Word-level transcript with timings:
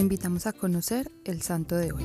invitamos 0.00 0.46
a 0.46 0.52
conocer 0.52 1.10
el 1.24 1.42
santo 1.42 1.76
de 1.76 1.92
hoy. 1.92 2.04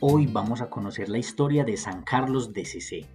Hoy 0.00 0.26
vamos 0.26 0.60
a 0.60 0.70
conocer 0.70 1.08
la 1.08 1.18
historia 1.18 1.64
de 1.64 1.76
San 1.76 2.02
Carlos 2.02 2.52
de 2.52 2.64
Cesé. 2.64 3.06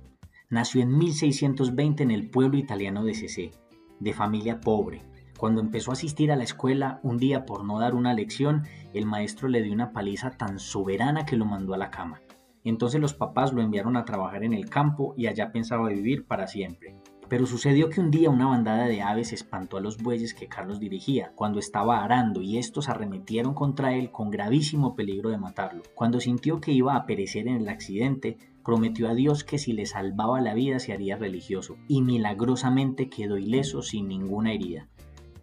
Nació 0.50 0.82
en 0.82 0.98
1620 0.98 2.04
en 2.04 2.12
el 2.12 2.30
pueblo 2.30 2.58
italiano 2.58 3.04
de 3.04 3.14
Cesé, 3.16 3.52
de 4.00 4.14
familia 4.14 4.62
pobre. 4.62 5.04
Cuando 5.38 5.62
empezó 5.62 5.91
a 5.91 5.94
asistir 5.94 6.32
a 6.32 6.36
la 6.36 6.44
escuela, 6.44 7.00
un 7.04 7.18
día 7.18 7.46
por 7.46 7.64
no 7.64 7.80
dar 7.80 7.96
una 7.96 8.14
lección, 8.14 8.64
el 8.94 9.05
maestro 9.05 9.48
le 9.48 9.62
dio 9.62 9.73
una 9.73 9.94
paliza 9.94 10.32
tan 10.32 10.60
soberana 10.60 11.26
que 11.26 11.38
lo 11.38 11.46
mandó 11.46 11.73
a 11.73 11.78
la 11.78 11.91
cama. 11.91 12.21
Entonces 12.64 13.00
los 13.02 13.14
papás 13.14 13.54
lo 13.54 13.62
enviaron 13.62 13.98
a 13.98 14.05
trabajar 14.05 14.44
en 14.44 14.54
el 14.54 14.70
campo 14.70 15.14
y 15.18 15.28
allá 15.28 15.52
pensaba 15.52 15.89
vivir 15.89 16.28
para 16.28 16.48
siempre. 16.48 16.96
Pero 17.30 17.46
sucedió 17.46 17.89
que 17.89 18.02
un 18.02 18.09
día 18.09 18.32
una 18.32 18.48
bandada 18.48 18.88
de 18.88 19.04
aves 19.04 19.34
espantó 19.34 19.77
a 19.77 19.81
los 19.81 20.02
bueyes 20.02 20.34
que 20.34 20.48
Carlos 20.48 20.80
dirigía 20.80 21.31
cuando 21.35 21.59
estaba 21.59 22.04
arando 22.04 22.41
y 22.41 22.58
estos 22.58 22.90
arremetieron 22.90 23.54
contra 23.54 23.94
él 23.94 24.09
con 24.09 24.31
gravísimo 24.31 24.95
peligro 24.95 25.30
de 25.30 25.38
matarlo. 25.38 25.84
Cuando 25.94 26.20
sintió 26.20 26.59
que 26.59 26.71
iba 26.71 26.95
a 26.95 27.05
perecer 27.05 27.48
en 27.48 27.57
el 27.57 27.70
accidente, 27.70 28.40
prometió 28.66 29.07
a 29.09 29.13
Dios 29.13 29.44
que 29.44 29.59
si 29.59 29.73
le 29.73 29.85
salvaba 29.85 30.41
la 30.41 30.55
vida 30.55 30.80
se 30.80 30.91
haría 30.91 31.18
religioso 31.18 31.77
y 31.88 32.02
milagrosamente 32.02 33.09
quedó 33.09 33.38
ileso 33.38 33.84
sin 33.84 34.07
ninguna 34.07 34.52
herida. 34.54 34.88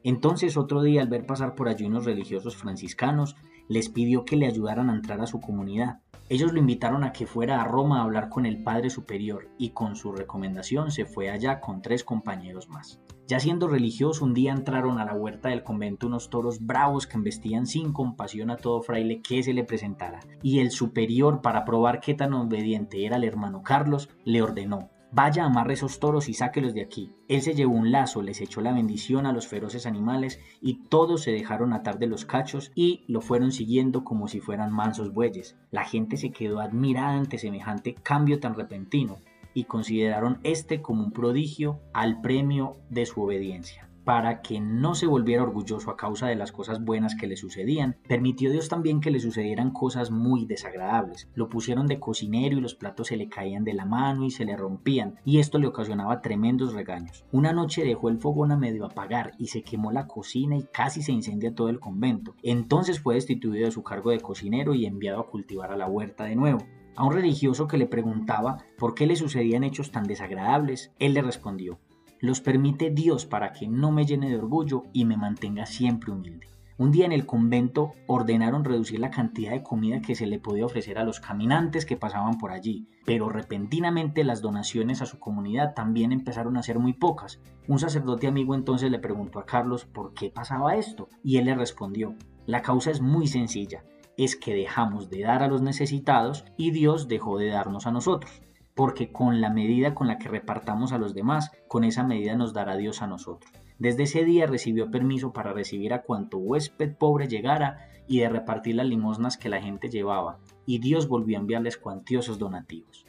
Entonces 0.02 0.56
otro 0.56 0.82
día 0.82 1.02
al 1.02 1.08
ver 1.08 1.24
pasar 1.24 1.54
por 1.54 1.68
allí 1.68 1.84
unos 1.84 2.04
religiosos 2.04 2.56
franciscanos, 2.56 3.36
les 3.68 3.88
pidió 3.88 4.24
que 4.24 4.36
le 4.36 4.46
ayudaran 4.46 4.90
a 4.90 4.94
entrar 4.94 5.20
a 5.20 5.26
su 5.26 5.40
comunidad. 5.40 6.00
Ellos 6.28 6.52
lo 6.52 6.58
invitaron 6.58 7.04
a 7.04 7.12
que 7.12 7.26
fuera 7.26 7.60
a 7.60 7.64
Roma 7.64 8.00
a 8.00 8.02
hablar 8.02 8.28
con 8.28 8.46
el 8.46 8.62
Padre 8.62 8.90
Superior 8.90 9.48
y 9.58 9.70
con 9.70 9.94
su 9.94 10.12
recomendación 10.12 10.90
se 10.90 11.04
fue 11.04 11.30
allá 11.30 11.60
con 11.60 11.82
tres 11.82 12.02
compañeros 12.02 12.68
más. 12.68 13.00
Ya 13.28 13.40
siendo 13.40 13.66
religioso, 13.66 14.24
un 14.24 14.34
día 14.34 14.52
entraron 14.52 14.98
a 14.98 15.04
la 15.04 15.14
huerta 15.14 15.48
del 15.48 15.64
convento 15.64 16.06
unos 16.06 16.30
toros 16.30 16.64
bravos 16.64 17.06
que 17.06 17.16
embestían 17.16 17.66
sin 17.66 17.92
compasión 17.92 18.50
a 18.50 18.56
todo 18.56 18.82
fraile 18.82 19.20
que 19.20 19.42
se 19.42 19.52
le 19.52 19.64
presentara, 19.64 20.20
y 20.42 20.60
el 20.60 20.70
superior, 20.70 21.42
para 21.42 21.64
probar 21.64 22.00
qué 22.00 22.14
tan 22.14 22.34
obediente 22.34 23.04
era 23.04 23.16
el 23.16 23.24
hermano 23.24 23.62
Carlos, 23.62 24.08
le 24.24 24.42
ordenó 24.42 24.90
Vaya, 25.16 25.46
amarre 25.46 25.72
esos 25.72 25.98
toros 25.98 26.28
y 26.28 26.34
sáquelos 26.34 26.74
de 26.74 26.82
aquí. 26.82 27.10
Él 27.26 27.40
se 27.40 27.54
llevó 27.54 27.72
un 27.74 27.90
lazo, 27.90 28.20
les 28.20 28.42
echó 28.42 28.60
la 28.60 28.74
bendición 28.74 29.24
a 29.24 29.32
los 29.32 29.46
feroces 29.46 29.86
animales 29.86 30.40
y 30.60 30.74
todos 30.90 31.22
se 31.22 31.32
dejaron 31.32 31.72
atar 31.72 31.98
de 31.98 32.06
los 32.06 32.26
cachos 32.26 32.70
y 32.74 33.02
lo 33.08 33.22
fueron 33.22 33.50
siguiendo 33.50 34.04
como 34.04 34.28
si 34.28 34.40
fueran 34.40 34.74
mansos 34.74 35.14
bueyes. 35.14 35.56
La 35.70 35.84
gente 35.84 36.18
se 36.18 36.32
quedó 36.32 36.60
admirada 36.60 37.14
ante 37.14 37.38
semejante 37.38 37.94
cambio 37.94 38.40
tan 38.40 38.56
repentino 38.56 39.16
y 39.54 39.64
consideraron 39.64 40.38
este 40.42 40.82
como 40.82 41.04
un 41.04 41.12
prodigio 41.12 41.80
al 41.94 42.20
premio 42.20 42.76
de 42.90 43.06
su 43.06 43.22
obediencia 43.22 43.85
para 44.06 44.40
que 44.40 44.60
no 44.60 44.94
se 44.94 45.08
volviera 45.08 45.42
orgulloso 45.42 45.90
a 45.90 45.96
causa 45.96 46.28
de 46.28 46.36
las 46.36 46.52
cosas 46.52 46.84
buenas 46.84 47.16
que 47.16 47.26
le 47.26 47.36
sucedían, 47.36 47.96
permitió 48.06 48.52
Dios 48.52 48.68
también 48.68 49.00
que 49.00 49.10
le 49.10 49.18
sucedieran 49.18 49.72
cosas 49.72 50.12
muy 50.12 50.46
desagradables. 50.46 51.28
Lo 51.34 51.48
pusieron 51.48 51.88
de 51.88 51.98
cocinero 51.98 52.56
y 52.56 52.60
los 52.60 52.76
platos 52.76 53.08
se 53.08 53.16
le 53.16 53.28
caían 53.28 53.64
de 53.64 53.74
la 53.74 53.84
mano 53.84 54.24
y 54.24 54.30
se 54.30 54.44
le 54.44 54.56
rompían, 54.56 55.16
y 55.24 55.40
esto 55.40 55.58
le 55.58 55.66
ocasionaba 55.66 56.22
tremendos 56.22 56.72
regaños. 56.72 57.24
Una 57.32 57.52
noche 57.52 57.84
dejó 57.84 58.08
el 58.08 58.20
fogón 58.20 58.52
a 58.52 58.56
medio 58.56 58.84
apagar 58.84 59.32
y 59.40 59.48
se 59.48 59.62
quemó 59.62 59.90
la 59.90 60.06
cocina 60.06 60.56
y 60.56 60.62
casi 60.62 61.02
se 61.02 61.10
incendia 61.10 61.56
todo 61.56 61.68
el 61.68 61.80
convento. 61.80 62.36
Entonces 62.44 63.00
fue 63.00 63.16
destituido 63.16 63.64
de 63.64 63.72
su 63.72 63.82
cargo 63.82 64.12
de 64.12 64.20
cocinero 64.20 64.72
y 64.74 64.86
enviado 64.86 65.18
a 65.18 65.26
cultivar 65.26 65.72
a 65.72 65.76
la 65.76 65.88
huerta 65.88 66.22
de 66.22 66.36
nuevo. 66.36 66.60
A 66.94 67.04
un 67.04 67.12
religioso 67.12 67.66
que 67.66 67.76
le 67.76 67.86
preguntaba 67.86 68.58
por 68.78 68.94
qué 68.94 69.06
le 69.06 69.16
sucedían 69.16 69.64
hechos 69.64 69.90
tan 69.90 70.04
desagradables, 70.04 70.92
él 70.98 71.12
le 71.12 71.20
respondió, 71.20 71.78
los 72.20 72.40
permite 72.40 72.90
Dios 72.90 73.26
para 73.26 73.52
que 73.52 73.68
no 73.68 73.92
me 73.92 74.06
llene 74.06 74.28
de 74.28 74.38
orgullo 74.38 74.84
y 74.92 75.04
me 75.04 75.16
mantenga 75.16 75.66
siempre 75.66 76.12
humilde. 76.12 76.48
Un 76.78 76.90
día 76.90 77.06
en 77.06 77.12
el 77.12 77.24
convento 77.24 77.92
ordenaron 78.06 78.62
reducir 78.62 79.00
la 79.00 79.10
cantidad 79.10 79.52
de 79.52 79.62
comida 79.62 80.02
que 80.02 80.14
se 80.14 80.26
le 80.26 80.38
podía 80.38 80.66
ofrecer 80.66 80.98
a 80.98 81.04
los 81.04 81.20
caminantes 81.20 81.86
que 81.86 81.96
pasaban 81.96 82.36
por 82.36 82.52
allí, 82.52 82.86
pero 83.06 83.30
repentinamente 83.30 84.24
las 84.24 84.42
donaciones 84.42 85.00
a 85.00 85.06
su 85.06 85.18
comunidad 85.18 85.72
también 85.72 86.12
empezaron 86.12 86.58
a 86.58 86.62
ser 86.62 86.78
muy 86.78 86.92
pocas. 86.92 87.40
Un 87.66 87.78
sacerdote 87.78 88.26
amigo 88.26 88.54
entonces 88.54 88.90
le 88.90 88.98
preguntó 88.98 89.38
a 89.38 89.46
Carlos 89.46 89.86
por 89.86 90.12
qué 90.12 90.28
pasaba 90.28 90.76
esto, 90.76 91.08
y 91.24 91.38
él 91.38 91.46
le 91.46 91.54
respondió, 91.54 92.14
la 92.44 92.60
causa 92.60 92.90
es 92.90 93.00
muy 93.00 93.26
sencilla, 93.26 93.82
es 94.18 94.36
que 94.36 94.54
dejamos 94.54 95.08
de 95.08 95.22
dar 95.22 95.42
a 95.42 95.48
los 95.48 95.62
necesitados 95.62 96.44
y 96.58 96.72
Dios 96.72 97.08
dejó 97.08 97.38
de 97.38 97.48
darnos 97.48 97.86
a 97.86 97.90
nosotros 97.90 98.42
porque 98.76 99.10
con 99.10 99.40
la 99.40 99.48
medida 99.48 99.94
con 99.94 100.06
la 100.06 100.18
que 100.18 100.28
repartamos 100.28 100.92
a 100.92 100.98
los 100.98 101.14
demás, 101.14 101.50
con 101.66 101.82
esa 101.82 102.04
medida 102.04 102.36
nos 102.36 102.52
dará 102.52 102.76
Dios 102.76 103.00
a 103.00 103.06
nosotros. 103.06 103.50
Desde 103.78 104.02
ese 104.02 104.22
día 104.24 104.46
recibió 104.46 104.90
permiso 104.90 105.32
para 105.32 105.54
recibir 105.54 105.94
a 105.94 106.02
cuanto 106.02 106.36
huésped 106.36 106.94
pobre 106.94 107.26
llegara 107.26 107.88
y 108.06 108.18
de 108.18 108.28
repartir 108.28 108.74
las 108.74 108.86
limosnas 108.86 109.38
que 109.38 109.48
la 109.48 109.62
gente 109.62 109.88
llevaba, 109.88 110.38
y 110.66 110.78
Dios 110.78 111.08
volvió 111.08 111.38
a 111.38 111.40
enviarles 111.40 111.78
cuantiosos 111.78 112.38
donativos. 112.38 113.06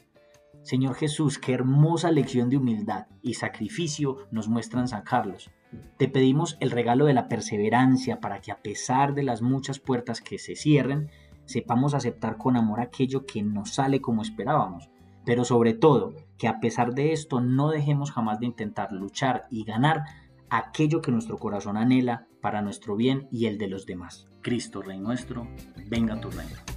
Señor 0.62 0.94
Jesús, 0.94 1.38
qué 1.38 1.52
hermosa 1.52 2.10
lección 2.10 2.48
de 2.48 2.56
humildad 2.56 3.06
y 3.20 3.34
sacrificio 3.34 4.16
nos 4.30 4.48
muestran 4.48 4.88
San 4.88 5.02
Carlos. 5.02 5.50
Te 5.98 6.08
pedimos 6.08 6.56
el 6.60 6.70
regalo 6.70 7.04
de 7.04 7.12
la 7.12 7.28
perseverancia 7.28 8.20
para 8.20 8.40
que 8.40 8.52
a 8.52 8.62
pesar 8.62 9.14
de 9.14 9.22
las 9.22 9.42
muchas 9.42 9.78
puertas 9.78 10.22
que 10.22 10.38
se 10.38 10.56
cierren, 10.56 11.10
sepamos 11.44 11.92
aceptar 11.92 12.38
con 12.38 12.56
amor 12.56 12.80
aquello 12.80 13.26
que 13.26 13.42
no 13.42 13.66
sale 13.66 14.00
como 14.00 14.22
esperábamos 14.22 14.88
pero 15.28 15.44
sobre 15.44 15.74
todo 15.74 16.14
que 16.38 16.48
a 16.48 16.58
pesar 16.58 16.94
de 16.94 17.12
esto 17.12 17.42
no 17.42 17.68
dejemos 17.68 18.12
jamás 18.12 18.40
de 18.40 18.46
intentar 18.46 18.92
luchar 18.92 19.46
y 19.50 19.62
ganar 19.62 20.04
aquello 20.48 21.02
que 21.02 21.12
nuestro 21.12 21.36
corazón 21.36 21.76
anhela 21.76 22.26
para 22.40 22.62
nuestro 22.62 22.96
bien 22.96 23.28
y 23.30 23.44
el 23.44 23.58
de 23.58 23.68
los 23.68 23.84
demás. 23.84 24.26
Cristo 24.40 24.80
Rey 24.80 24.98
nuestro, 24.98 25.46
venga 25.86 26.18
tu 26.18 26.30
reino. 26.30 26.67